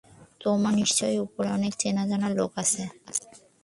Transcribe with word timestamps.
তোমার 0.41 0.73
নিশ্চয় 0.79 1.15
ওপরে 1.25 1.47
অনেক 1.57 1.73
চেনা-জানা 1.81 2.27
লোক 2.37 2.51
আছে। 2.63 2.83